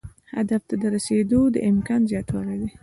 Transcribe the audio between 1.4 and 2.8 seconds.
د امکان زیاتوالی دی.